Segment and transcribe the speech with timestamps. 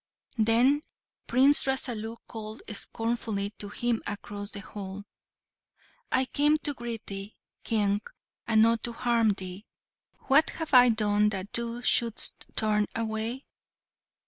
[0.39, 0.81] Then
[1.27, 5.03] Prince Rasalu called scornfully to him across the hall:
[6.11, 8.01] "I came to greet thee, King,
[8.47, 9.67] and not to harm thee!
[10.21, 13.45] What have I done that thou shouldst turn away?